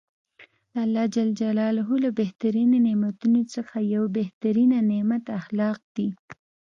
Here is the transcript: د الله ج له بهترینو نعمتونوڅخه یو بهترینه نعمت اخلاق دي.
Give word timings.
د 0.73 0.75
الله 0.83 1.05
ج 1.15 1.17
له 2.03 2.09
بهترینو 2.19 2.75
نعمتونوڅخه 2.87 3.79
یو 3.95 4.03
بهترینه 4.17 4.77
نعمت 4.91 5.25
اخلاق 5.39 5.79
دي. 5.95 6.07